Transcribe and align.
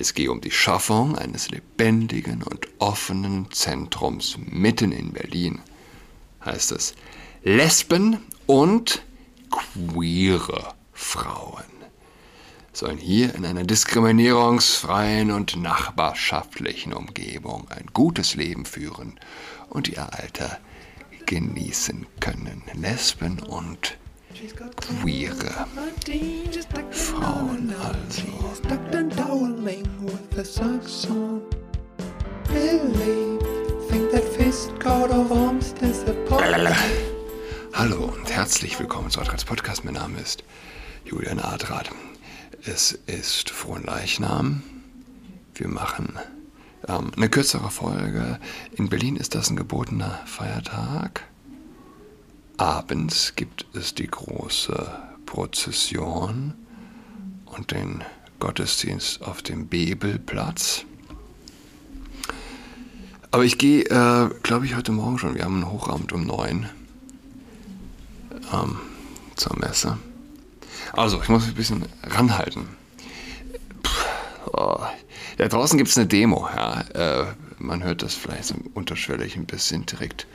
Es 0.00 0.14
gehe 0.14 0.32
um 0.32 0.40
die 0.40 0.50
Schaffung 0.50 1.18
eines 1.18 1.50
lebendigen 1.50 2.42
und 2.42 2.66
offenen 2.78 3.50
Zentrums 3.50 4.38
mitten 4.38 4.92
in 4.92 5.12
Berlin, 5.12 5.60
heißt 6.42 6.72
es. 6.72 6.94
Lesben 7.42 8.16
und 8.46 9.02
queere 9.50 10.72
Frauen 10.94 11.64
sollen 12.72 12.96
hier 12.96 13.34
in 13.34 13.44
einer 13.44 13.64
diskriminierungsfreien 13.64 15.30
und 15.32 15.56
nachbarschaftlichen 15.56 16.94
Umgebung 16.94 17.68
ein 17.68 17.88
gutes 17.92 18.34
Leben 18.36 18.64
führen 18.64 19.20
und 19.68 19.86
ihr 19.88 20.14
Alter 20.14 20.60
genießen 21.26 22.06
können. 22.20 22.62
Lesben 22.72 23.38
und 23.40 23.98
queere 25.02 25.66
Frauen 26.90 27.74
also. 27.82 28.22
Hallo 37.72 38.04
und 38.04 38.30
herzlich 38.30 38.78
willkommen 38.78 39.10
zu 39.10 39.20
Adrats 39.20 39.44
Podcast. 39.44 39.84
Mein 39.84 39.94
Name 39.94 40.18
ist 40.20 40.44
Julian 41.04 41.40
Adrat. 41.40 41.90
Es 42.64 42.92
ist 42.92 43.50
Frohen 43.50 43.84
Leichnam. 43.84 44.62
Wir 45.54 45.68
machen 45.68 46.18
ähm, 46.88 47.10
eine 47.16 47.28
kürzere 47.28 47.70
Folge. 47.70 48.38
In 48.76 48.88
Berlin 48.88 49.16
ist 49.16 49.34
das 49.34 49.50
ein 49.50 49.56
gebotener 49.56 50.20
Feiertag. 50.26 51.29
Abends 52.60 53.34
gibt 53.36 53.64
es 53.72 53.94
die 53.94 54.06
große 54.06 54.92
Prozession 55.24 56.52
und 57.46 57.70
den 57.70 58.04
Gottesdienst 58.38 59.22
auf 59.22 59.40
dem 59.40 59.66
Bebelplatz. 59.66 60.84
Aber 63.30 63.46
ich 63.46 63.56
gehe, 63.56 63.84
äh, 63.84 64.28
glaube 64.42 64.66
ich, 64.66 64.76
heute 64.76 64.92
Morgen 64.92 65.18
schon. 65.18 65.36
Wir 65.36 65.44
haben 65.44 65.60
ein 65.60 65.70
Hochamt 65.70 66.12
um 66.12 66.26
neun 66.26 66.68
ähm, 68.52 68.78
zur 69.36 69.58
Messe. 69.58 69.96
Also, 70.92 71.18
ich 71.22 71.30
muss 71.30 71.44
mich 71.46 71.54
ein 71.54 71.56
bisschen 71.56 71.86
ranhalten. 72.02 72.68
Puh, 73.82 74.52
oh. 74.52 74.80
Da 75.38 75.48
draußen 75.48 75.78
gibt 75.78 75.88
es 75.88 75.96
eine 75.96 76.08
Demo. 76.08 76.46
Ja. 76.54 76.82
Äh, 76.92 77.24
man 77.58 77.82
hört 77.82 78.02
das 78.02 78.12
vielleicht 78.12 78.44
so 78.44 78.56
unterschwellig 78.74 79.34
ein 79.36 79.46
bisschen 79.46 79.86
direkt 79.86 80.26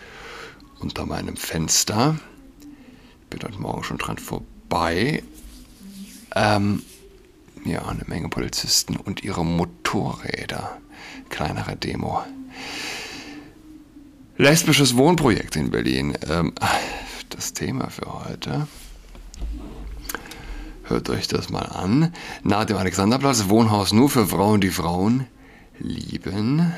unter 0.85 1.07
meinem 1.07 1.35
Fenster. 1.35 2.15
Ich 3.23 3.29
bin 3.31 3.39
heute 3.41 3.59
Morgen 3.59 3.83
schon 3.83 3.97
dran 3.97 4.19
vorbei. 4.19 5.23
Ähm, 6.35 6.83
ja, 7.65 7.87
eine 7.87 8.03
Menge 8.05 8.29
Polizisten 8.29 8.95
und 8.95 9.23
ihre 9.23 9.43
Motorräder. 9.43 10.77
Kleinere 11.29 11.75
Demo. 11.75 12.21
Lesbisches 14.37 14.95
Wohnprojekt 14.95 15.55
in 15.55 15.71
Berlin. 15.71 16.15
Ähm, 16.29 16.53
das 17.29 17.53
Thema 17.53 17.89
für 17.89 18.23
heute. 18.23 18.67
Hört 20.83 21.09
euch 21.09 21.27
das 21.27 21.49
mal 21.49 21.65
an. 21.65 22.13
Nahe 22.43 22.67
dem 22.67 22.77
Alexanderplatz, 22.77 23.49
Wohnhaus 23.49 23.91
nur 23.91 24.11
für 24.11 24.27
Frauen, 24.27 24.61
die 24.61 24.69
Frauen 24.69 25.25
lieben. 25.79 26.71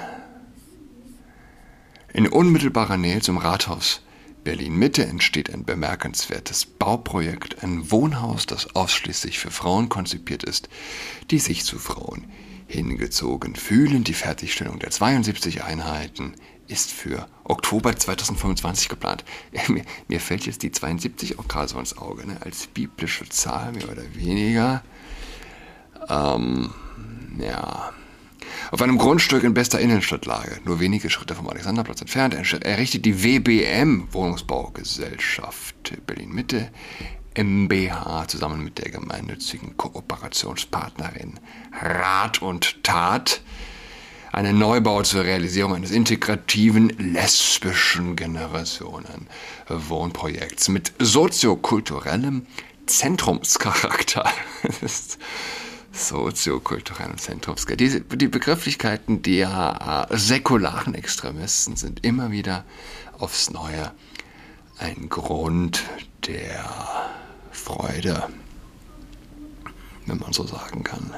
In 2.14 2.28
unmittelbarer 2.28 2.98
Nähe 2.98 3.22
zum 3.22 3.38
Rathaus 3.38 4.02
Berlin-Mitte 4.44 5.06
entsteht 5.06 5.54
ein 5.54 5.66
bemerkenswertes 5.66 6.66
Bauprojekt, 6.66 7.64
ein 7.64 7.92
Wohnhaus, 7.92 8.46
das 8.46 8.76
ausschließlich 8.76 9.40
für 9.40 9.52
Frauen 9.52 9.90
konzipiert 9.90 10.44
ist, 10.44 10.70
die 11.32 11.40
sich 11.40 11.66
zu 11.66 11.78
Frauen 11.78 12.26
hingezogen 12.66 13.56
fühlen. 13.56 14.06
Die 14.06 14.14
Fertigstellung 14.14 14.80
der 14.80 14.92
72 14.92 15.66
Einheiten 15.66 16.34
ist 16.70 16.92
für 16.92 17.28
Oktober 17.44 17.96
2025 17.96 18.88
geplant. 18.88 19.26
Mir, 19.68 19.84
mir, 20.08 20.20
fällt 20.22 20.46
jetzt 20.46 20.64
die 20.64 20.72
72 20.72 21.40
auch 21.40 21.48
gerade 21.50 21.68
so 21.68 21.80
ins 21.80 21.98
Auge, 21.98 22.26
ne? 22.26 22.38
als 22.42 22.68
biblische 22.68 23.28
Zahl, 23.28 23.74
mehr 23.74 23.90
oder 23.90 24.16
weniger. 24.16 24.82
Ähm, 26.10 26.70
ja. 27.38 27.92
Auf 28.72 28.82
einem 28.82 28.98
Grundstück 28.98 29.44
in 29.44 29.54
bester 29.54 29.80
Innenstadtlage, 29.80 30.60
nur 30.66 30.82
wenige 30.82 31.10
Schritte 31.10 31.36
vom 31.36 31.50
Alexanderplatz 31.50 32.02
entfernt, 32.02 32.34
errichtet 32.34 33.06
die 33.06 33.24
WBM 33.24 34.10
Wohnungsbaugesellschaft 34.12 35.94
Berlin-Mitte 36.06 36.70
MBH 37.38 38.28
zusammen 38.28 38.62
mit 38.64 38.80
der 38.80 38.90
gemeinnützigen 38.92 39.78
Kooperationspartnerin 39.78 41.40
Rat 41.80 42.42
und 42.42 42.84
Tat 42.84 43.42
einen 44.34 44.60
Neubau 44.60 45.04
zur 45.04 45.24
Realisierung 45.24 45.76
eines 45.76 45.92
integrativen 45.92 46.90
lesbischen 46.90 48.18
Generationen-Wohnprojekts 48.18 50.68
mit 50.68 50.92
soziokulturellem 51.00 52.46
Zentrumscharakter. 52.86 54.30
soziokulturellem 55.98 57.18
Zentrumscharakter. 57.18 57.76
Die, 57.76 58.18
die 58.18 58.28
Begrifflichkeiten 58.28 59.22
der 59.22 60.08
säkularen 60.12 60.96
Extremisten 60.96 61.76
sind 61.76 62.06
immer 62.06 62.32
wieder 62.32 62.64
aufs 63.18 63.50
Neue 63.50 63.92
ein 64.78 65.10
Grund 65.10 65.84
der 66.28 66.66
Freude, 67.52 68.30
wenn 70.06 70.20
man 70.20 70.34
so 70.34 70.46
sagen 70.46 70.84
kann. 70.84 71.16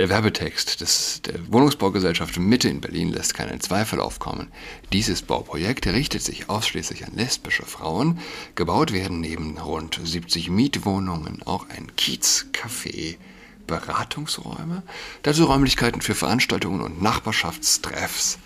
Der 0.00 0.08
Werbetext 0.08 0.80
des, 0.80 1.20
der 1.20 1.52
Wohnungsbaugesellschaft 1.52 2.38
Mitte 2.38 2.70
in 2.70 2.80
Berlin 2.80 3.12
lässt 3.12 3.34
keinen 3.34 3.60
Zweifel 3.60 4.00
aufkommen. 4.00 4.50
Dieses 4.94 5.20
Bauprojekt 5.20 5.86
richtet 5.88 6.22
sich 6.22 6.48
ausschließlich 6.48 7.04
an 7.04 7.12
lesbische 7.16 7.66
Frauen. 7.66 8.18
Gebaut 8.54 8.94
werden 8.94 9.20
neben 9.20 9.58
rund 9.58 10.00
70 10.02 10.48
Mietwohnungen 10.48 11.42
auch 11.42 11.68
ein 11.68 11.92
Kiezcafé, 11.98 13.18
Beratungsräume, 13.66 14.82
dazu 15.22 15.44
Räumlichkeiten 15.44 16.00
für 16.00 16.14
Veranstaltungen 16.14 16.80
und 16.80 17.02
Nachbarschaftstreffs. 17.02 18.38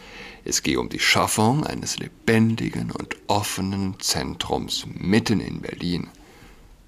Es 0.44 0.64
gehe 0.64 0.80
um 0.80 0.88
die 0.88 0.98
Schaffung 0.98 1.64
eines 1.64 2.00
lebendigen 2.00 2.90
und 2.90 3.14
offenen 3.28 4.00
Zentrums 4.00 4.86
mitten 4.92 5.38
in 5.38 5.60
Berlin, 5.60 6.08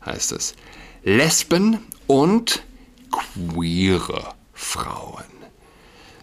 heißt 0.05 0.33
es. 0.33 0.57
Lesben 1.05 1.79
und 2.09 2.65
queere 3.13 4.35
Frauen 4.57 5.25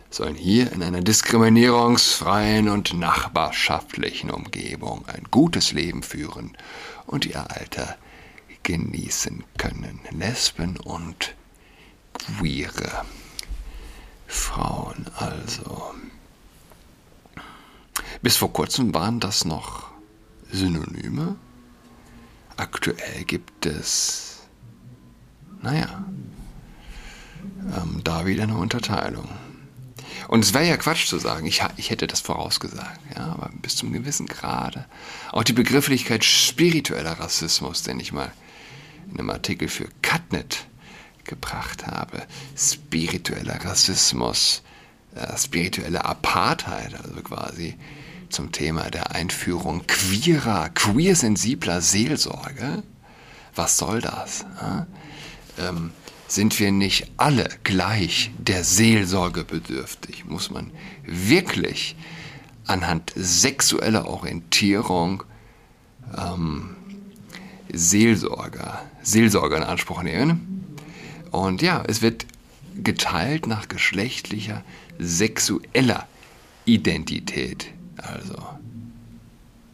sollen 0.09 0.35
hier 0.35 0.71
in 0.73 0.83
einer 0.83 1.01
diskriminierungsfreien 1.01 2.67
und 2.67 2.93
nachbarschaftlichen 2.93 4.31
Umgebung 4.31 5.05
ein 5.07 5.23
gutes 5.31 5.71
Leben 5.71 6.03
führen 6.03 6.57
und 7.05 7.25
ihr 7.25 7.49
Alter 7.49 7.95
genießen 8.63 9.43
können. 9.57 9.99
Lesben 10.11 10.77
und 10.77 11.35
queere 12.13 13.05
Frauen 14.27 15.05
also. 15.15 15.93
Bis 18.21 18.35
vor 18.35 18.51
kurzem 18.51 18.93
waren 18.93 19.19
das 19.19 19.45
noch 19.45 19.91
Synonyme. 20.51 21.35
Aktuell 22.57 23.23
gibt 23.25 23.65
es, 23.65 24.41
naja, 25.61 26.05
ähm, 27.75 28.01
da 28.03 28.25
wieder 28.25 28.43
eine 28.43 28.57
Unterteilung. 28.57 29.27
Und 30.27 30.43
es 30.43 30.53
wäre 30.53 30.67
ja 30.67 30.77
Quatsch 30.77 31.07
zu 31.07 31.19
sagen, 31.19 31.45
ich, 31.45 31.61
ich 31.77 31.89
hätte 31.89 32.07
das 32.07 32.21
vorausgesagt, 32.21 32.99
ja, 33.15 33.25
aber 33.25 33.51
bis 33.61 33.75
zum 33.75 33.91
gewissen 33.93 34.25
Grade. 34.25 34.85
Auch 35.31 35.43
die 35.43 35.53
Begrifflichkeit 35.53 36.23
spiritueller 36.23 37.19
Rassismus, 37.19 37.83
den 37.83 37.99
ich 37.99 38.13
mal 38.13 38.31
in 39.11 39.19
einem 39.19 39.29
Artikel 39.29 39.67
für 39.67 39.87
Cutnet 40.01 40.65
gebracht 41.23 41.87
habe, 41.87 42.23
spiritueller 42.57 43.63
Rassismus, 43.63 44.63
äh, 45.15 45.37
spirituelle 45.37 46.03
Apartheid, 46.03 46.95
also 46.95 47.21
quasi 47.21 47.75
zum 48.29 48.51
Thema 48.51 48.89
der 48.89 49.11
Einführung 49.11 49.85
queerer, 49.87 50.69
queersensibler 50.69 51.81
Seelsorge. 51.81 52.83
Was 53.55 53.77
soll 53.77 54.01
das? 54.01 54.45
Ja? 54.59 54.87
Ähm, 55.59 55.91
sind 56.33 56.59
wir 56.59 56.71
nicht 56.71 57.11
alle 57.17 57.47
gleich 57.63 58.31
der 58.39 58.63
Seelsorge 58.63 59.43
bedürftig? 59.43 60.25
Muss 60.25 60.49
man 60.49 60.71
wirklich 61.05 61.95
anhand 62.65 63.13
sexueller 63.15 64.07
Orientierung 64.07 65.23
ähm, 66.17 66.75
Seelsorger, 67.71 68.81
Seelsorger 69.03 69.57
in 69.57 69.63
Anspruch 69.63 70.01
nehmen? 70.01 70.75
Und 71.29 71.61
ja, 71.61 71.83
es 71.87 72.01
wird 72.01 72.25
geteilt 72.81 73.45
nach 73.45 73.67
geschlechtlicher, 73.67 74.63
sexueller 74.97 76.07
Identität. 76.65 77.67
Also 77.97 78.43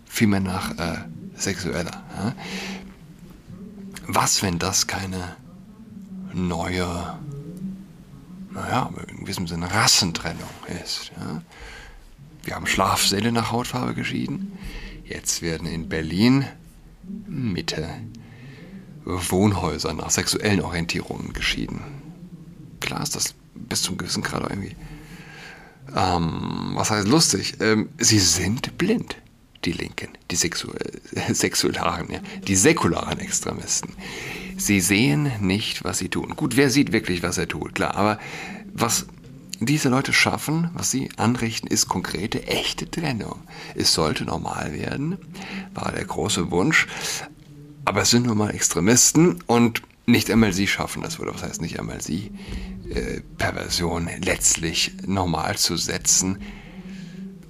vielmehr 0.05 0.41
nach 0.41 0.77
äh, 0.77 0.97
sexueller. 1.35 2.03
Ja? 2.17 2.35
Was, 4.07 4.43
wenn 4.43 4.59
das 4.59 4.87
keine 4.87 5.37
neue, 6.33 7.17
naja, 8.51 8.91
in 9.07 9.21
gewissem 9.21 9.47
Sinne 9.47 9.71
Rassentrennung 9.71 10.49
ist. 10.83 11.11
Ja. 11.17 11.41
Wir 12.43 12.55
haben 12.55 12.67
Schlafsäle 12.67 13.31
nach 13.31 13.51
Hautfarbe 13.51 13.93
geschieden. 13.93 14.57
Jetzt 15.05 15.41
werden 15.41 15.67
in 15.67 15.89
Berlin 15.89 16.45
Mitte 17.27 17.89
Wohnhäuser 19.05 19.93
nach 19.93 20.11
sexuellen 20.11 20.61
Orientierungen 20.61 21.33
geschieden. 21.33 21.81
Klar 22.79 23.01
ist 23.01 23.15
das 23.15 23.33
bis 23.55 23.81
zum 23.81 23.97
gewissen 23.97 24.23
Grad 24.23 24.49
irgendwie. 24.49 24.75
Ähm, 25.95 26.71
was 26.75 26.91
heißt 26.91 27.07
lustig? 27.07 27.55
Ähm, 27.59 27.89
sie 27.97 28.19
sind 28.19 28.77
blind, 28.77 29.15
die 29.65 29.71
Linken, 29.71 30.09
die 30.29 30.35
Sexu 30.35 30.71
äh, 31.15 31.33
Sexuellaren, 31.33 32.11
ja, 32.11 32.19
die 32.47 32.55
säkularen 32.55 33.19
Extremisten. 33.19 33.93
Sie 34.59 34.81
sehen 34.81 35.31
nicht, 35.39 35.85
was 35.85 35.99
sie 35.99 36.09
tun. 36.09 36.35
Gut, 36.35 36.57
wer 36.57 36.69
sieht 36.69 36.91
wirklich, 36.91 37.23
was 37.23 37.37
er 37.37 37.47
tut? 37.47 37.75
Klar, 37.75 37.95
aber 37.95 38.19
was 38.73 39.07
diese 39.61 39.87
Leute 39.87 40.11
schaffen, 40.11 40.69
was 40.73 40.91
sie 40.91 41.09
anrichten, 41.15 41.67
ist 41.67 41.87
konkrete, 41.87 42.45
echte 42.45 42.89
Trennung. 42.91 43.39
Es 43.75 43.93
sollte 43.93 44.25
normal 44.25 44.73
werden, 44.73 45.17
war 45.73 45.93
der 45.93 46.03
große 46.03 46.51
Wunsch. 46.51 46.87
Aber 47.85 48.01
es 48.01 48.09
sind 48.09 48.25
nun 48.25 48.37
mal 48.37 48.51
Extremisten 48.51 49.41
und 49.47 49.81
nicht 50.05 50.29
einmal 50.29 50.51
sie 50.51 50.67
schaffen 50.67 51.03
das, 51.03 51.19
oder 51.19 51.33
was 51.33 51.43
heißt 51.43 51.61
nicht 51.61 51.79
einmal 51.79 52.01
sie, 52.01 52.31
äh, 52.89 53.21
Perversion 53.37 54.09
letztlich 54.21 54.91
normal 55.05 55.57
zu 55.57 55.77
setzen. 55.77 56.39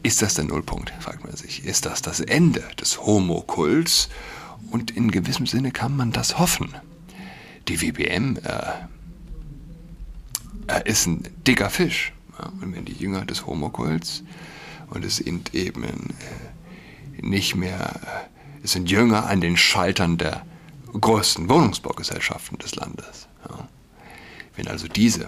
Ist 0.04 0.22
das 0.22 0.36
der 0.36 0.46
Nullpunkt, 0.46 0.94
fragt 1.00 1.24
man 1.24 1.36
sich. 1.36 1.66
Ist 1.66 1.88
das 1.88 2.04
das 2.04 2.20
Ende 2.20 2.64
des 2.80 3.02
Homokults? 3.02 4.10
Und 4.70 4.92
in 4.92 5.10
gewissem 5.10 5.48
Sinne 5.48 5.72
kann 5.72 5.98
man 5.98 6.12
das 6.12 6.38
hoffen. 6.38 6.76
Die 7.70 7.82
WBM 7.82 8.38
äh, 8.38 8.72
äh, 10.68 10.90
ist 10.90 11.06
ein 11.06 11.24
dicker 11.46 11.70
Fisch. 11.70 12.14
Ja? 12.38 12.52
Und 12.62 12.76
wenn 12.76 12.86
die 12.86 12.94
Jünger 12.94 13.26
des 13.26 13.46
Homokults, 13.46 14.24
und 14.90 15.06
es 15.06 15.18
sind 15.18 15.54
eben 15.54 15.84
äh, 15.84 17.22
nicht 17.22 17.56
mehr, 17.56 18.02
äh, 18.04 18.64
es 18.64 18.72
sind 18.72 18.90
Jünger 18.90 19.28
an 19.28 19.40
den 19.40 19.56
Schaltern 19.56 20.18
der 20.18 20.46
größten 21.00 21.48
Wohnungsbaugesellschaften 21.48 22.58
des 22.58 22.76
Landes. 22.76 23.28
Ja? 23.48 23.68
Wenn 24.56 24.68
also 24.68 24.88
diese 24.88 25.28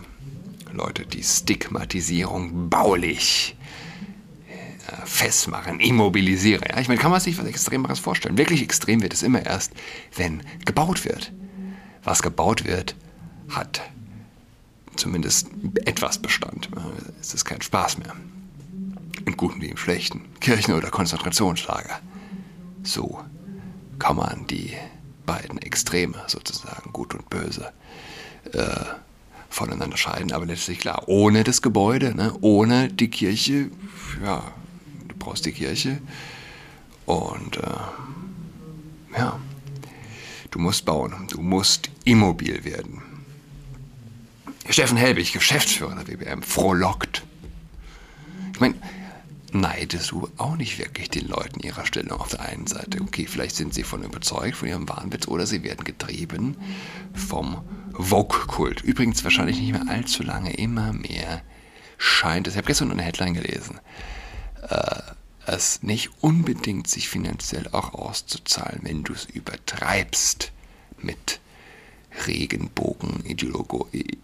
Leute 0.73 1.05
die 1.05 1.23
Stigmatisierung 1.23 2.69
baulich 2.69 3.55
äh, 4.47 5.05
festmachen, 5.05 5.79
immobilisieren. 5.79 6.63
Ja, 6.67 6.79
ich 6.79 6.87
meine, 6.87 6.99
kann 6.99 7.11
man 7.11 7.21
sich 7.21 7.37
was 7.37 7.45
Extremeres 7.45 7.99
vorstellen. 7.99 8.39
Wirklich 8.39 8.63
extrem 8.63 9.03
wird 9.03 9.13
es 9.13 9.21
immer 9.21 9.45
erst, 9.45 9.73
wenn 10.15 10.41
gebaut 10.65 11.05
wird. 11.05 11.31
Was 12.03 12.21
gebaut 12.21 12.65
wird, 12.65 12.95
hat 13.49 13.81
zumindest 14.95 15.47
etwas 15.85 16.17
Bestand. 16.17 16.69
Es 17.19 17.33
ist 17.33 17.45
kein 17.45 17.61
Spaß 17.61 17.99
mehr. 17.99 18.15
Im 19.25 19.37
Guten 19.37 19.61
wie 19.61 19.67
im 19.67 19.77
Schlechten. 19.77 20.25
Kirchen- 20.39 20.73
oder 20.73 20.89
Konzentrationslager. 20.89 21.99
So 22.83 23.19
kann 23.99 24.15
man 24.15 24.47
die 24.47 24.73
beiden 25.25 25.59
Extreme 25.59 26.15
sozusagen, 26.27 26.91
gut 26.91 27.13
und 27.13 27.29
böse, 27.29 27.71
äh, 28.53 28.85
voneinander 29.49 29.97
scheiden. 29.97 30.31
Aber 30.31 30.45
letztlich 30.47 30.79
klar, 30.79 31.03
ohne 31.07 31.43
das 31.43 31.61
Gebäude, 31.61 32.15
ne, 32.15 32.33
ohne 32.41 32.87
die 32.89 33.09
Kirche, 33.09 33.69
ja, 34.23 34.43
du 35.07 35.15
brauchst 35.17 35.45
die 35.45 35.51
Kirche 35.51 35.99
und 37.05 37.57
äh, 37.57 39.17
ja, 39.17 39.39
du 40.49 40.59
musst 40.59 40.85
bauen, 40.85 41.27
du 41.29 41.41
musst 41.41 41.90
immobil 42.03 42.63
werden. 42.63 43.01
Steffen 44.69 44.97
Helbig, 44.97 45.33
Geschäftsführer 45.33 45.95
der 45.95 46.07
WBM, 46.07 46.43
frohlockt. 46.43 47.23
Ich 48.53 48.59
meine, 48.59 48.75
neidest 49.51 50.11
du 50.11 50.29
auch 50.37 50.55
nicht 50.55 50.77
wirklich 50.79 51.09
den 51.09 51.27
Leuten 51.27 51.59
ihrer 51.59 51.85
Stellung 51.85 52.19
auf 52.19 52.29
der 52.29 52.41
einen 52.41 52.67
Seite. 52.67 53.01
Okay, 53.01 53.27
vielleicht 53.27 53.55
sind 53.55 53.73
sie 53.73 53.83
von 53.83 54.03
überzeugt, 54.03 54.55
von 54.55 54.67
ihrem 54.67 54.87
Wahnwitz, 54.87 55.27
oder 55.27 55.45
sie 55.45 55.63
werden 55.63 55.83
getrieben 55.83 56.57
vom 57.13 57.61
Vogue-Kult. 57.93 58.81
Übrigens 58.81 59.23
wahrscheinlich 59.23 59.59
nicht 59.59 59.73
mehr 59.73 59.87
allzu 59.89 60.23
lange, 60.23 60.53
immer 60.53 60.93
mehr 60.93 61.41
scheint 61.97 62.47
es. 62.47 62.53
Ich 62.53 62.57
habe 62.57 62.67
gestern 62.67 62.91
eine 62.91 63.03
Headline 63.03 63.33
gelesen. 63.33 63.79
Äh, 64.69 65.01
es 65.45 65.83
nicht 65.83 66.11
unbedingt 66.21 66.87
sich 66.87 67.09
finanziell 67.09 67.67
auch 67.71 67.93
auszuzahlen, 67.93 68.81
wenn 68.83 69.03
du 69.03 69.13
es 69.13 69.25
übertreibst 69.25 70.51
mit 70.99 71.40
Regenbogen, 72.27 73.23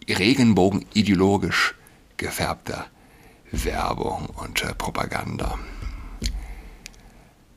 Regenbogen 0.09 0.85
ideologisch 0.93 1.75
gefärbter 2.17 2.87
Werbung 3.51 4.27
und 4.35 4.63
äh, 4.63 4.73
Propaganda. 4.73 5.57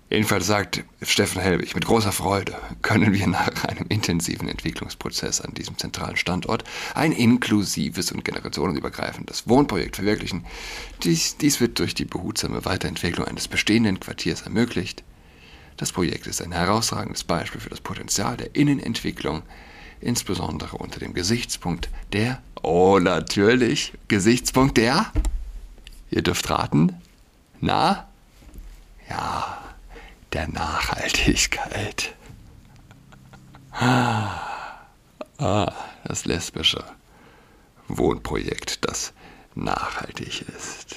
Jedenfalls 0.09 0.49
sagt 0.49 0.83
Steffen 1.03 1.41
Helbig, 1.41 1.77
mit 1.77 1.85
großer 1.87 2.11
Freude 2.11 2.57
können 2.83 3.13
wir 3.13 3.29
nach 3.29 3.65
einem 3.65 3.87
intensiven 3.89 4.49
Entwicklungsprozess 4.49 5.41
an 5.41 5.55
diesem 5.55 5.79
zentralen 5.79 6.17
Standort 6.17 6.65
ein 6.97 7.13
inklusives 7.13 8.11
und 8.11 8.25
generationenübergreifendes 8.25 9.49
Wohnprojekt 9.49 9.97
verwirklichen. 9.97 10.45
Dies, 11.05 11.37
dies 11.37 11.61
wird 11.61 11.79
durch 11.79 11.95
die 11.95 12.07
behutsame 12.07 12.65
Weiterentwicklung 12.65 13.29
eines 13.29 13.47
bestehenden 13.47 14.01
Quartiers 14.01 14.43
ermöglicht. 14.43 15.05
Das 15.77 15.93
Projekt 15.93 16.27
ist 16.27 16.43
ein 16.43 16.51
herausragendes 16.51 17.23
Beispiel 17.23 17.61
für 17.61 17.71
das 17.71 17.81
Potenzial 17.81 18.37
der 18.37 18.57
Innenentwicklung, 18.57 19.43
insbesondere 20.01 20.77
unter 20.77 21.01
dem 21.01 21.15
Gesichtspunkt 21.15 21.89
der, 22.13 22.41
oh 22.63 22.99
natürlich, 23.01 23.93
Gesichtspunkt 24.09 24.77
der, 24.77 25.13
ihr 26.11 26.23
dürft 26.23 26.51
raten, 26.51 26.95
na, 27.61 28.09
ja, 29.09 29.59
der 30.33 30.49
Nachhaltigkeit. 30.49 32.15
Ah, 33.73 34.41
das 36.05 36.25
lesbische 36.25 36.85
Wohnprojekt, 37.89 38.85
das 38.85 39.13
nachhaltig 39.55 40.45
ist. 40.57 40.97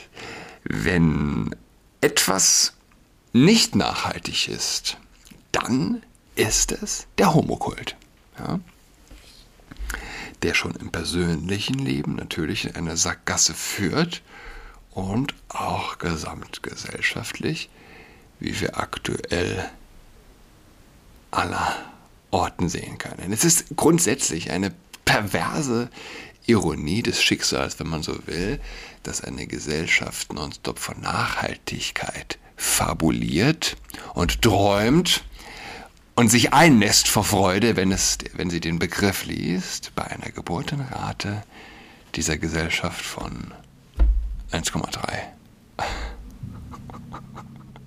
Wenn 0.63 1.55
etwas 2.01 2.73
nicht 3.31 3.75
nachhaltig 3.75 4.47
ist, 4.47 4.97
dann 5.51 6.03
ist 6.35 6.71
es 6.71 7.07
der 7.17 7.33
Homokult. 7.33 7.95
Ja? 8.37 8.59
Der 10.43 10.53
schon 10.53 10.75
im 10.75 10.91
persönlichen 10.91 11.79
Leben 11.79 12.15
natürlich 12.15 12.65
in 12.65 12.75
eine 12.75 12.97
Sackgasse 12.97 13.53
führt 13.53 14.21
und 14.91 15.33
auch 15.49 15.97
gesamtgesellschaftlich 15.97 17.69
wie 18.43 18.59
wir 18.59 18.77
aktuell 18.77 19.69
aller 21.31 21.75
Orten 22.29 22.67
sehen 22.67 22.97
können. 22.97 23.31
Es 23.31 23.45
ist 23.45 23.75
grundsätzlich 23.75 24.51
eine 24.51 24.73
perverse 25.05 25.89
Ironie 26.45 27.01
des 27.01 27.23
Schicksals, 27.23 27.79
wenn 27.79 27.87
man 27.87 28.03
so 28.03 28.27
will, 28.27 28.59
dass 29.03 29.21
eine 29.21 29.47
Gesellschaft 29.47 30.33
nonstop 30.33 30.77
von 30.77 30.99
Nachhaltigkeit 30.99 32.37
fabuliert 32.57 33.77
und 34.13 34.41
träumt 34.41 35.23
und 36.15 36.29
sich 36.29 36.53
einnässt 36.53 37.07
vor 37.07 37.23
Freude, 37.23 37.75
wenn, 37.75 37.91
es, 37.91 38.17
wenn 38.33 38.49
sie 38.49 38.59
den 38.59 38.79
Begriff 38.79 39.25
liest, 39.25 39.93
bei 39.95 40.03
einer 40.03 40.31
Geburtenrate 40.31 41.43
dieser 42.15 42.37
Gesellschaft 42.37 43.03
von 43.03 43.53
1,3. 44.51 44.99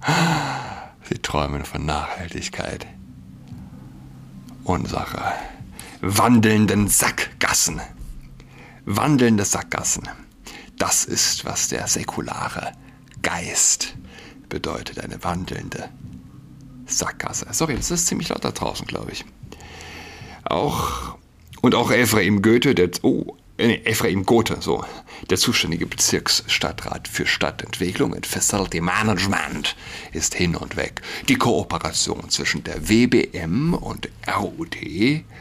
Sie 1.08 1.18
träumen 1.18 1.64
von 1.64 1.86
Nachhaltigkeit. 1.86 2.86
Unsere 4.64 5.34
wandelnden 6.00 6.88
Sackgassen. 6.88 7.80
Wandelnde 8.84 9.44
Sackgassen. 9.44 10.08
Das 10.78 11.04
ist, 11.04 11.44
was 11.44 11.68
der 11.68 11.86
säkulare 11.86 12.72
Geist 13.22 13.94
bedeutet. 14.48 14.98
Eine 14.98 15.22
wandelnde 15.22 15.88
Sackgasse. 16.86 17.46
Sorry, 17.52 17.76
das 17.76 17.90
ist 17.90 18.06
ziemlich 18.06 18.28
laut 18.28 18.44
da 18.44 18.50
draußen, 18.50 18.86
glaube 18.86 19.12
ich. 19.12 19.24
Auch 20.44 21.16
und 21.62 21.74
auch 21.74 21.90
Ephraim 21.90 22.42
Goethe, 22.42 22.74
der 22.74 22.90
oh, 23.02 23.36
äh, 23.58 23.80
Ephraim 23.84 24.24
Gothe, 24.24 24.58
so, 24.60 24.84
der 25.30 25.38
zuständige 25.38 25.86
Bezirksstadtrat 25.86 27.08
für 27.08 27.26
Stadtentwicklung 27.26 28.12
und 28.12 28.26
Facility 28.26 28.80
Management, 28.80 29.74
ist 30.12 30.34
hin 30.34 30.56
und 30.56 30.76
weg. 30.76 31.00
Die 31.28 31.36
Kooperation 31.36 32.28
zwischen 32.28 32.62
der 32.64 32.88
WBM 32.88 33.74
und 33.74 34.08
RUT, 34.28 34.76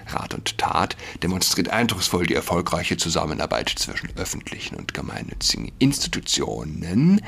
Rat 0.08 0.34
und 0.34 0.58
Tat, 0.58 0.96
demonstriert 1.22 1.70
eindrucksvoll 1.70 2.26
die 2.26 2.36
erfolgreiche 2.36 2.98
Zusammenarbeit 2.98 3.70
zwischen 3.70 4.10
öffentlichen 4.16 4.76
und 4.76 4.94
gemeinnützigen 4.94 5.72
Institutionen 5.80 7.22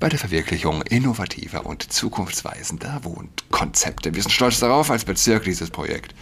bei 0.00 0.08
der 0.08 0.18
Verwirklichung 0.18 0.82
innovativer 0.82 1.66
und 1.66 1.92
zukunftsweisender 1.92 3.00
Wohnkonzepte. 3.02 4.14
Wir 4.14 4.22
sind 4.22 4.30
stolz 4.30 4.60
darauf, 4.60 4.90
als 4.90 5.04
Bezirk 5.04 5.44
dieses 5.44 5.70
Projekt 5.70 6.14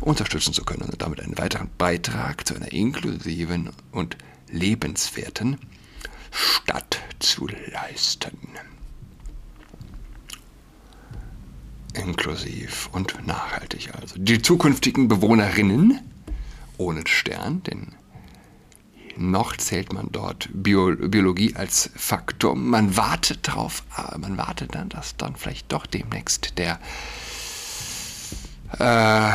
unterstützen 0.00 0.52
zu 0.52 0.64
können 0.64 0.82
und 0.82 1.00
damit 1.00 1.20
einen 1.20 1.38
weiteren 1.38 1.70
Beitrag 1.78 2.46
zu 2.46 2.54
einer 2.54 2.72
inklusiven 2.72 3.70
und 3.92 4.16
lebenswerten 4.50 5.58
Stadt 6.32 7.00
zu 7.18 7.48
leisten. 7.72 8.36
Inklusiv 11.94 12.88
und 12.92 13.26
nachhaltig 13.26 13.90
also. 13.94 14.16
Die 14.16 14.42
zukünftigen 14.42 15.08
Bewohnerinnen 15.08 16.00
ohne 16.78 17.06
Stern, 17.06 17.62
denn 17.64 17.94
noch 19.20 19.56
zählt 19.56 19.92
man 19.92 20.08
dort 20.10 20.48
Bio 20.52 20.96
Biologie 20.96 21.54
als 21.54 21.90
Faktor. 21.94 22.56
Man 22.56 22.96
wartet 22.96 23.46
darauf, 23.48 23.82
man 24.18 24.38
wartet 24.38 24.74
dann, 24.74 24.88
dass 24.88 25.16
dann 25.16 25.36
vielleicht 25.36 25.70
doch 25.72 25.86
demnächst 25.86 26.58
der, 26.58 26.78
äh, 28.78 29.30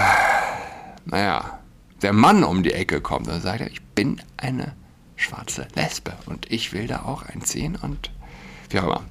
naja, 1.06 1.60
der 2.02 2.14
Mann 2.14 2.44
um 2.44 2.64
die 2.64 2.74
Ecke 2.74 3.02
kommt 3.02 3.28
und 3.28 3.42
sagt, 3.42 3.62
ich 3.62 3.82
bin 3.82 4.22
eine 4.38 4.74
schwarze 5.16 5.68
Lesbe 5.76 6.14
und 6.26 6.52
ich 6.52 6.74
will 6.74 6.88
da 6.88 7.04
auch 7.04 7.24
einziehen 7.24 7.76
und 7.76 8.12
wie 8.70 8.80
auch 8.80 8.84
immer. 8.84 9.04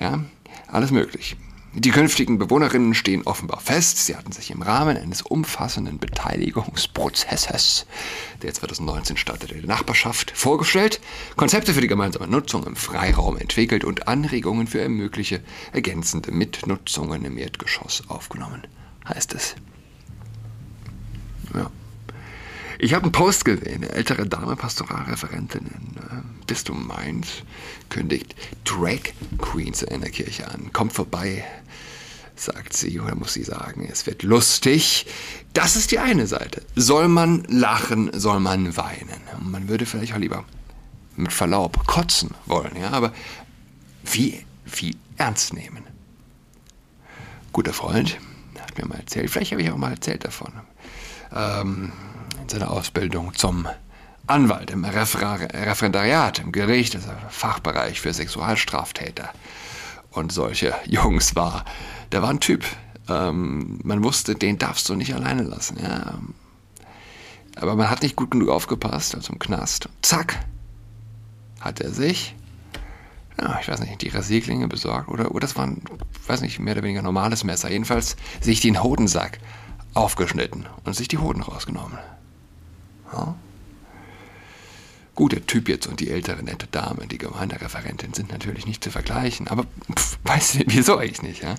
Ja, 0.00 0.20
alles 0.66 0.90
möglich. 0.90 1.36
Die 1.74 1.90
künftigen 1.90 2.38
Bewohnerinnen 2.38 2.94
stehen 2.94 3.26
offenbar 3.26 3.60
fest. 3.60 3.98
Sie 3.98 4.16
hatten 4.16 4.32
sich 4.32 4.50
im 4.50 4.62
Rahmen 4.62 4.96
eines 4.96 5.20
umfassenden 5.20 5.98
Beteiligungsprozesses, 5.98 7.86
der 8.42 8.54
2019 8.54 9.18
startete, 9.18 9.54
der 9.54 9.66
Nachbarschaft 9.66 10.30
vorgestellt, 10.30 11.00
Konzepte 11.36 11.74
für 11.74 11.82
die 11.82 11.86
gemeinsame 11.86 12.26
Nutzung 12.26 12.64
im 12.66 12.74
Freiraum 12.74 13.36
entwickelt 13.36 13.84
und 13.84 14.08
Anregungen 14.08 14.66
für 14.66 14.88
mögliche 14.88 15.42
ergänzende 15.72 16.32
Mitnutzungen 16.32 17.24
im 17.26 17.36
Erdgeschoss 17.36 18.02
aufgenommen, 18.08 18.66
heißt 19.06 19.34
es. 19.34 19.54
Ja. 21.54 21.70
Ich 22.80 22.94
habe 22.94 23.04
einen 23.04 23.12
Post 23.12 23.44
gesehen, 23.44 23.82
eine 23.82 23.88
ältere 23.90 24.24
Dame, 24.24 24.54
Pastoralreferentin 24.54 25.66
in 25.66 25.96
äh, 25.96 26.22
Bistum 26.46 26.86
Mainz, 26.86 27.26
kündigt 27.88 28.36
Drag 28.64 29.00
Queens 29.38 29.82
in 29.82 30.00
der 30.00 30.10
Kirche 30.10 30.48
an. 30.48 30.72
Kommt 30.72 30.92
vorbei, 30.92 31.44
sagt 32.36 32.74
sie 32.74 33.00
oder 33.00 33.16
muss 33.16 33.34
sie 33.34 33.42
sagen, 33.42 33.88
es 33.90 34.06
wird 34.06 34.22
lustig. 34.22 35.06
Das 35.54 35.74
ist 35.74 35.90
die 35.90 35.98
eine 35.98 36.28
Seite. 36.28 36.62
Soll 36.76 37.08
man 37.08 37.42
lachen, 37.48 38.10
soll 38.12 38.38
man 38.38 38.76
weinen. 38.76 39.22
Man 39.40 39.68
würde 39.68 39.84
vielleicht 39.84 40.14
auch 40.14 40.18
lieber 40.18 40.44
mit 41.16 41.32
Verlaub 41.32 41.84
kotzen 41.88 42.30
wollen, 42.46 42.76
ja, 42.80 42.90
aber 42.90 43.12
wie, 44.04 44.44
wie 44.66 44.96
ernst 45.16 45.52
nehmen. 45.52 45.82
Guter 47.52 47.72
Freund 47.72 48.18
hat 48.60 48.78
mir 48.78 48.86
mal 48.86 49.00
erzählt, 49.00 49.30
vielleicht 49.30 49.50
habe 49.50 49.62
ich 49.62 49.70
auch 49.72 49.76
mal 49.76 49.90
erzählt 49.90 50.24
davon. 50.24 50.52
Ähm, 51.34 51.92
seine 52.50 52.70
Ausbildung 52.70 53.34
zum 53.34 53.68
Anwalt 54.26 54.70
im 54.70 54.84
Referendariat, 54.84 56.38
im 56.38 56.52
Gericht, 56.52 56.94
also 56.94 57.08
Fachbereich 57.30 58.00
für 58.00 58.12
Sexualstraftäter 58.12 59.30
und 60.10 60.32
solche 60.32 60.74
Jungs 60.86 61.34
war. 61.34 61.64
Der 62.12 62.22
war 62.22 62.30
ein 62.30 62.40
Typ. 62.40 62.64
Ähm, 63.08 63.80
man 63.82 64.04
wusste, 64.04 64.34
den 64.34 64.58
darfst 64.58 64.88
du 64.88 64.94
nicht 64.94 65.14
alleine 65.14 65.42
lassen. 65.42 65.78
Ja. 65.82 66.18
Aber 67.56 67.74
man 67.74 67.90
hat 67.90 68.02
nicht 68.02 68.16
gut 68.16 68.30
genug 68.30 68.50
aufgepasst, 68.50 69.14
also 69.14 69.32
im 69.32 69.38
Knast. 69.38 69.88
Zack, 70.02 70.38
hat 71.60 71.80
er 71.80 71.90
sich, 71.90 72.36
ja, 73.40 73.58
ich 73.60 73.68
weiß 73.68 73.80
nicht, 73.80 74.02
die 74.02 74.08
Rasierklinge 74.08 74.68
besorgt 74.68 75.08
oder, 75.08 75.30
oder 75.30 75.40
das 75.40 75.56
war 75.56 75.66
ein, 75.66 75.82
weiß 76.26 76.42
nicht, 76.42 76.58
mehr 76.58 76.74
oder 76.74 76.82
weniger 76.82 77.02
normales 77.02 77.44
Messer. 77.44 77.70
Jedenfalls 77.70 78.16
sich 78.40 78.60
den 78.60 78.82
Hodensack 78.82 79.38
aufgeschnitten 79.94 80.66
und 80.84 80.94
sich 80.94 81.08
die 81.08 81.18
Hoden 81.18 81.42
rausgenommen. 81.42 81.98
Ja? 83.12 83.36
Gut, 85.14 85.32
der 85.32 85.46
Typ 85.46 85.68
jetzt 85.68 85.86
und 85.86 86.00
die 86.00 86.10
ältere 86.10 86.42
nette 86.42 86.68
Dame, 86.68 87.06
die 87.06 87.18
Gemeindereferentin, 87.18 88.14
sind 88.14 88.30
natürlich 88.30 88.66
nicht 88.66 88.84
zu 88.84 88.90
vergleichen, 88.90 89.48
aber 89.48 89.66
pff, 89.96 90.18
weißt 90.24 90.54
du, 90.54 90.64
wieso 90.66 90.98
eigentlich 90.98 91.22
nicht, 91.22 91.42
ja? 91.42 91.56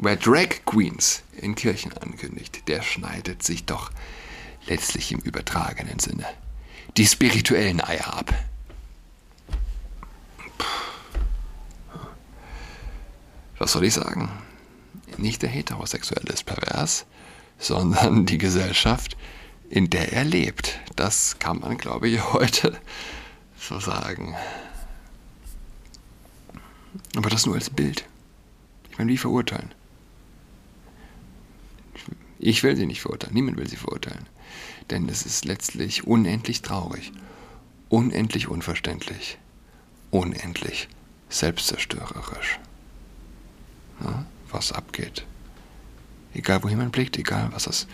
Wer 0.00 0.16
Drag 0.16 0.64
Queens 0.64 1.22
in 1.36 1.54
Kirchen 1.54 1.92
ankündigt, 1.92 2.68
der 2.68 2.82
schneidet 2.82 3.42
sich 3.42 3.64
doch 3.64 3.90
letztlich 4.66 5.12
im 5.12 5.20
übertragenen 5.20 5.98
Sinne 5.98 6.26
die 6.96 7.06
spirituellen 7.06 7.80
Eier 7.80 8.14
ab. 8.14 8.34
Was 13.58 13.72
soll 13.72 13.84
ich 13.84 13.94
sagen? 13.94 14.30
Nicht 15.16 15.42
der 15.42 15.48
Heterosexuelle 15.48 16.32
ist 16.32 16.46
pervers, 16.46 17.06
sondern 17.58 18.24
die 18.24 18.38
Gesellschaft, 18.38 19.16
in 19.70 19.90
der 19.90 20.12
er 20.12 20.24
lebt. 20.24 20.80
Das 20.96 21.38
kann 21.38 21.60
man, 21.60 21.78
glaube 21.78 22.08
ich, 22.08 22.22
heute 22.32 22.78
so 23.58 23.78
sagen. 23.80 24.34
Aber 27.16 27.30
das 27.30 27.46
nur 27.46 27.54
als 27.54 27.70
Bild. 27.70 28.04
Ich 28.90 28.98
meine, 28.98 29.10
wie 29.10 29.18
verurteilen? 29.18 29.72
Ich 32.38 32.62
will 32.62 32.76
sie 32.76 32.86
nicht 32.86 33.00
verurteilen, 33.00 33.34
niemand 33.34 33.56
will 33.56 33.68
sie 33.68 33.76
verurteilen. 33.76 34.26
Denn 34.90 35.08
es 35.08 35.26
ist 35.26 35.44
letztlich 35.44 36.06
unendlich 36.06 36.62
traurig, 36.62 37.12
unendlich 37.88 38.48
unverständlich, 38.48 39.38
unendlich 40.10 40.88
selbstzerstörerisch. 41.28 42.58
Ja, 44.02 44.24
was 44.50 44.72
abgeht. 44.72 45.26
Egal 46.32 46.62
wohin 46.62 46.78
man 46.78 46.90
blickt, 46.90 47.18
egal 47.18 47.50
was 47.52 47.64
das 47.64 47.86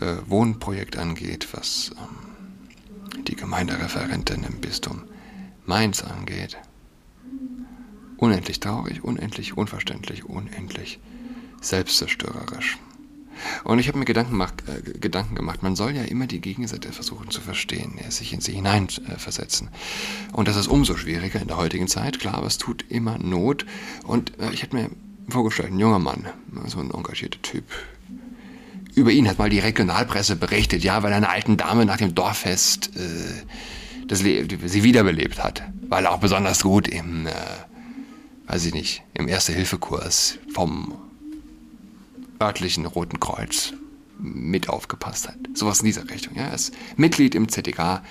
äh, 0.00 0.16
Wohnprojekt 0.26 0.96
angeht, 0.96 1.48
was 1.52 1.92
ähm, 1.98 3.22
die 3.24 3.36
Gemeindereferentin 3.36 4.44
im 4.44 4.60
Bistum 4.60 5.02
Mainz 5.66 6.02
angeht. 6.02 6.56
Unendlich 8.16 8.60
traurig, 8.60 9.02
unendlich 9.02 9.56
unverständlich, 9.56 10.24
unendlich 10.24 11.00
selbstzerstörerisch. 11.60 12.78
Und 13.64 13.78
ich 13.78 13.88
habe 13.88 13.98
mir 13.98 14.04
Gedanken 14.04 14.32
gemacht, 14.32 14.62
äh, 14.68 14.98
Gedanken 14.98 15.34
gemacht, 15.34 15.62
man 15.62 15.76
soll 15.76 15.96
ja 15.96 16.04
immer 16.04 16.26
die 16.26 16.40
Gegenseite 16.40 16.92
versuchen 16.92 17.30
zu 17.30 17.40
verstehen, 17.40 17.98
ja, 18.02 18.10
sich 18.10 18.32
in 18.32 18.40
sie 18.40 18.52
hineinversetzen. 18.52 19.68
Äh, 19.68 20.36
und 20.36 20.48
das 20.48 20.56
ist 20.56 20.68
umso 20.68 20.96
schwieriger 20.96 21.40
in 21.40 21.48
der 21.48 21.56
heutigen 21.56 21.88
Zeit, 21.88 22.20
klar, 22.20 22.34
aber 22.34 22.46
es 22.46 22.58
tut 22.58 22.84
immer 22.88 23.18
Not. 23.18 23.66
Und 24.04 24.38
äh, 24.38 24.50
ich 24.52 24.62
hätte 24.62 24.76
mir 24.76 24.90
vorgestellt, 25.28 25.72
ein 25.72 25.78
junger 25.78 25.98
Mann, 25.98 26.26
so 26.66 26.78
ein 26.78 26.90
engagierter 26.90 27.42
Typ, 27.42 27.64
über 28.94 29.10
ihn 29.10 29.28
hat 29.28 29.38
mal 29.38 29.50
die 29.50 29.58
Regionalpresse 29.58 30.36
berichtet, 30.36 30.84
ja, 30.84 31.02
weil 31.02 31.12
er 31.12 31.16
eine 31.16 31.28
alten 31.28 31.56
Dame 31.56 31.84
nach 31.84 31.96
dem 31.96 32.14
Dorffest 32.14 32.90
äh, 32.96 33.42
das 34.06 34.20
sie 34.20 34.82
wiederbelebt 34.82 35.42
hat. 35.42 35.62
Weil 35.88 36.04
er 36.04 36.12
auch 36.12 36.18
besonders 36.18 36.62
gut 36.62 36.88
im, 36.88 37.26
äh, 37.26 37.32
weiß 38.46 38.66
ich 38.66 38.74
nicht, 38.74 39.02
im 39.14 39.28
Erste-Hilfe-Kurs 39.28 40.38
vom 40.52 40.94
örtlichen 42.40 42.86
Roten 42.86 43.20
Kreuz 43.20 43.72
mit 44.18 44.68
aufgepasst 44.68 45.28
hat. 45.28 45.36
Sowas 45.54 45.80
in 45.80 45.86
dieser 45.86 46.08
Richtung. 46.08 46.36
Ja. 46.36 46.44
Er 46.44 46.54
ist 46.54 46.72
Mitglied 46.96 47.34
im 47.34 47.48
ZDK, 47.48 48.02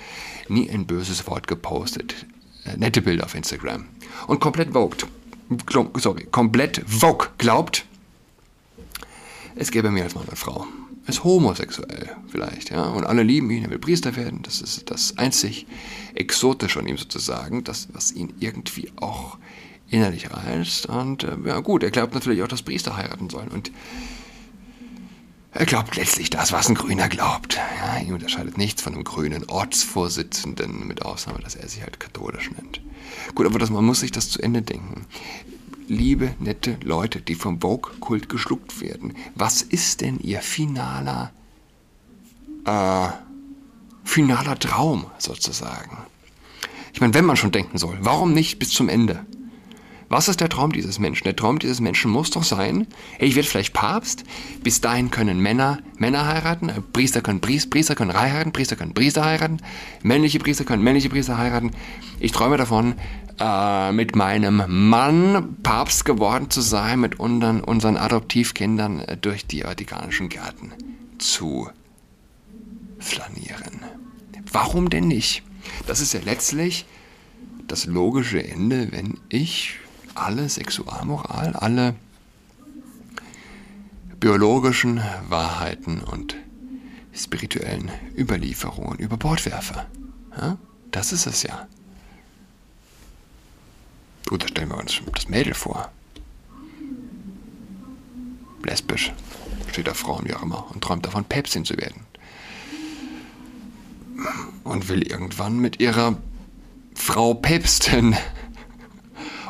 nie 0.48 0.70
ein 0.70 0.86
böses 0.86 1.26
Wort 1.26 1.46
gepostet. 1.46 2.26
Äh, 2.64 2.76
nette 2.76 3.02
Bilder 3.02 3.24
auf 3.24 3.34
Instagram. 3.34 3.86
Und 4.26 4.40
komplett 4.40 4.72
Vogue, 4.72 4.96
sorry, 5.96 6.26
komplett 6.30 6.82
Vogue 6.86 7.28
glaubt, 7.38 7.84
es 9.56 9.70
gäbe 9.70 9.90
mehr 9.90 10.04
als 10.04 10.14
Mann 10.14 10.26
und 10.26 10.38
Frau. 10.38 10.66
Er 11.04 11.10
ist 11.10 11.24
homosexuell 11.24 12.16
vielleicht, 12.28 12.70
ja. 12.70 12.84
Und 12.84 13.04
alle 13.04 13.22
lieben 13.22 13.50
ihn, 13.50 13.64
er 13.64 13.70
will 13.70 13.78
Priester 13.78 14.16
werden. 14.16 14.40
Das 14.42 14.60
ist 14.60 14.90
das 14.90 15.18
einzig 15.18 15.66
Exotische 16.14 16.80
an 16.80 16.86
ihm 16.86 16.96
sozusagen, 16.96 17.62
das, 17.62 17.88
was 17.92 18.12
ihn 18.12 18.32
irgendwie 18.40 18.90
auch 18.96 19.38
innerlich 19.90 20.30
reizt. 20.30 20.86
Und 20.86 21.24
äh, 21.24 21.36
ja 21.44 21.60
gut, 21.60 21.82
er 21.82 21.90
glaubt 21.90 22.14
natürlich 22.14 22.42
auch, 22.42 22.48
dass 22.48 22.62
Priester 22.62 22.96
heiraten 22.96 23.28
sollen. 23.28 23.48
Und 23.48 23.70
er 25.52 25.66
glaubt 25.66 25.94
letztlich 25.94 26.30
das, 26.30 26.52
was 26.52 26.68
ein 26.68 26.74
Grüner 26.74 27.08
glaubt. 27.08 27.60
Ja, 27.78 28.00
ihm 28.00 28.14
unterscheidet 28.14 28.56
nichts 28.56 28.82
von 28.82 28.94
einem 28.94 29.04
grünen 29.04 29.44
Ortsvorsitzenden, 29.44 30.86
mit 30.86 31.02
Ausnahme, 31.02 31.40
dass 31.40 31.54
er 31.54 31.68
sich 31.68 31.82
halt 31.82 32.00
katholisch 32.00 32.50
nennt. 32.50 32.80
Gut, 33.34 33.46
aber 33.46 33.58
das, 33.58 33.70
man 33.70 33.84
muss 33.84 34.00
sich 34.00 34.10
das 34.10 34.30
zu 34.30 34.42
Ende 34.42 34.62
denken 34.62 35.06
liebe, 35.88 36.34
nette 36.38 36.76
Leute, 36.82 37.20
die 37.20 37.34
vom 37.34 37.60
Vogue-Kult 37.60 38.28
geschluckt 38.28 38.80
werden. 38.80 39.14
Was 39.34 39.62
ist 39.62 40.00
denn 40.00 40.18
ihr 40.20 40.40
finaler, 40.40 41.32
äh, 42.64 43.08
finaler 44.04 44.58
Traum 44.58 45.06
sozusagen? 45.18 45.98
Ich 46.92 47.00
meine, 47.00 47.14
wenn 47.14 47.24
man 47.24 47.36
schon 47.36 47.52
denken 47.52 47.78
soll, 47.78 47.98
warum 48.00 48.32
nicht 48.32 48.58
bis 48.58 48.70
zum 48.70 48.88
Ende? 48.88 49.26
Was 50.08 50.28
ist 50.28 50.40
der 50.40 50.48
Traum 50.48 50.72
dieses 50.72 50.98
Menschen? 50.98 51.24
Der 51.24 51.36
Traum 51.36 51.58
dieses 51.58 51.80
Menschen 51.80 52.10
muss 52.10 52.30
doch 52.30 52.44
sein, 52.44 52.86
hey, 53.18 53.28
ich 53.28 53.36
werde 53.36 53.48
vielleicht 53.48 53.72
Papst, 53.72 54.24
bis 54.62 54.80
dahin 54.80 55.10
können 55.10 55.40
Männer 55.40 55.78
Männer 55.98 56.26
heiraten, 56.26 56.68
äh, 56.68 56.80
Priester 56.80 57.20
können 57.20 57.40
Priester, 57.40 57.70
Priester 57.70 57.94
können 57.94 58.12
heiraten, 58.12 58.52
Priester 58.52 58.76
können 58.76 58.94
Priester 58.94 59.24
heiraten, 59.24 59.58
männliche 60.02 60.38
Priester 60.38 60.64
können 60.64 60.82
männliche 60.82 61.08
Priester 61.08 61.38
heiraten. 61.38 61.70
Ich 62.20 62.32
träume 62.32 62.56
davon, 62.56 62.94
äh, 63.38 63.92
mit 63.92 64.14
meinem 64.14 64.62
Mann 64.68 65.56
Papst 65.62 66.04
geworden 66.04 66.50
zu 66.50 66.60
sein, 66.60 67.00
mit 67.00 67.18
unseren, 67.18 67.62
unseren 67.62 67.96
Adoptivkindern 67.96 69.00
äh, 69.00 69.16
durch 69.16 69.46
die 69.46 69.62
vatikanischen 69.62 70.28
Gärten 70.28 70.72
zu 71.18 71.68
flanieren. 72.98 73.80
Warum 74.52 74.90
denn 74.90 75.08
nicht? 75.08 75.42
Das 75.86 76.00
ist 76.00 76.12
ja 76.12 76.20
letztlich 76.24 76.86
das 77.66 77.86
logische 77.86 78.46
Ende, 78.46 78.92
wenn 78.92 79.18
ich 79.28 79.78
alle 80.14 80.48
Sexualmoral, 80.48 81.54
alle 81.54 81.94
biologischen 84.20 85.02
Wahrheiten 85.28 86.00
und 86.00 86.36
spirituellen 87.14 87.90
Überlieferungen 88.16 88.98
über 88.98 89.16
Bord 89.16 89.44
werfe. 89.46 89.86
Ja? 90.36 90.56
Das 90.90 91.12
ist 91.12 91.26
es 91.26 91.42
ja. 91.42 91.66
Gut, 94.26 94.42
da 94.42 94.48
stellen 94.48 94.70
wir 94.70 94.78
uns 94.78 95.00
das 95.12 95.28
Mädel 95.28 95.54
vor. 95.54 95.90
Lesbisch, 98.64 99.12
steht 99.70 99.88
auf 99.88 99.98
Frauen, 99.98 100.26
wie 100.26 100.34
auch 100.34 100.42
immer, 100.42 100.70
und 100.72 100.82
träumt 100.82 101.04
davon, 101.04 101.24
Päpstin 101.24 101.64
zu 101.64 101.76
werden. 101.76 102.06
Und 104.62 104.88
will 104.88 105.02
irgendwann 105.02 105.58
mit 105.58 105.80
ihrer 105.80 106.16
Frau 106.94 107.34
Päpstin 107.34 108.16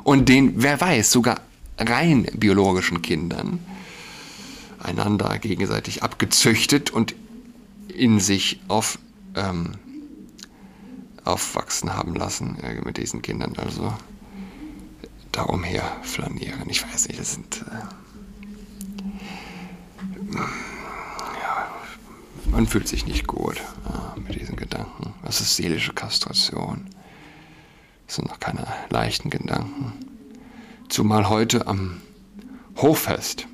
und 0.04 0.28
den, 0.28 0.62
wer 0.62 0.80
weiß, 0.80 1.11
sogar 1.11 1.40
rein 1.78 2.28
biologischen 2.34 3.02
Kindern 3.02 3.58
einander 4.78 5.38
gegenseitig 5.38 6.02
abgezüchtet 6.02 6.90
und 6.90 7.14
in 7.88 8.20
sich 8.20 8.61
auf, 8.68 8.99
ähm, 9.34 9.73
aufwachsen 11.25 11.94
haben 11.94 12.14
lassen 12.14 12.58
äh, 12.62 12.80
mit 12.84 12.99
diesen 12.99 13.23
Kindern. 13.23 13.54
Also 13.56 13.94
da 15.32 15.42
umher 15.42 15.96
flanieren. 16.02 16.68
Ich 16.68 16.84
weiß 16.87 17.08
nicht, 17.08 17.18
das 17.18 17.32
sind. 17.32 17.64
Äh, 20.32 20.37
ja, 21.40 21.75
man 22.50 22.66
fühlt 22.66 22.88
sich 22.88 23.06
nicht 23.06 23.26
gut 23.26 23.56
äh, 23.56 24.20
mit 24.20 24.38
diesen 24.38 24.56
Gedanken. 24.56 25.14
Das 25.25 25.40
ist 25.40 25.56
seelische 25.56 25.94
Kastration. 25.94 26.90
Das 28.06 28.16
sind 28.16 28.28
noch 28.28 28.40
keine 28.40 28.66
leichten 28.90 29.30
Gedanken. 29.30 29.92
Zumal 30.88 31.28
heute 31.28 31.66
am 31.66 32.00
Hochfest, 32.76 33.46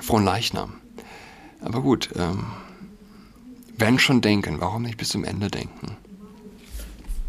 frohen 0.00 0.24
Leichnam. 0.24 0.74
Aber 1.60 1.82
gut, 1.82 2.10
ähm, 2.16 2.46
wenn 3.76 3.98
schon 3.98 4.20
denken, 4.20 4.60
warum 4.60 4.82
nicht 4.82 4.96
bis 4.96 5.08
zum 5.08 5.24
Ende 5.24 5.48
denken? 5.48 5.96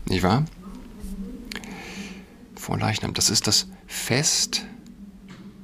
Nicht 0.06 0.24
wahr? 0.24 0.46
Frohen 2.56 2.80
Leichnam, 2.80 3.14
das 3.14 3.30
ist 3.30 3.48
das 3.48 3.68
Fest 3.88 4.66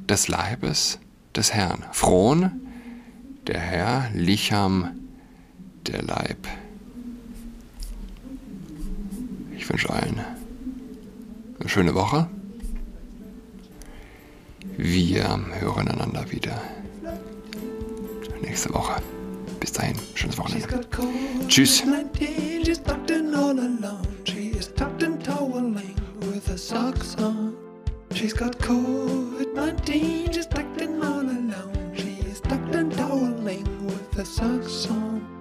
des 0.09 0.27
Leibes 0.27 0.99
des 1.35 1.53
Herrn. 1.53 1.83
Frohn, 1.91 2.51
der 3.47 3.59
Herr, 3.59 4.09
Licham, 4.13 4.91
der 5.85 6.01
Leib. 6.01 6.47
Ich 9.65 9.71
wünsche 9.71 9.89
allen 9.89 10.21
eine 11.59 11.69
schöne 11.69 11.95
Woche. 11.95 12.29
Wir 14.77 15.39
hören 15.59 15.87
einander 15.87 16.31
wieder 16.31 16.61
nächste 18.43 18.71
Woche. 18.75 19.01
Bis 19.59 19.71
dahin, 19.71 19.95
schönes 20.13 20.37
Wochenende. 20.37 20.81
Tschüss. 21.47 21.83
She's 28.13 28.33
got 28.33 28.57
COVID-19, 28.59 30.31
just 30.31 30.53
acting 30.53 31.01
all 31.01 31.21
alone. 31.21 31.91
She's 31.95 32.39
tucked 32.39 32.75
and 32.75 32.93
toweling 32.93 33.87
with 33.87 34.13
her 34.13 34.25
socks 34.25 34.87
on. 34.91 35.34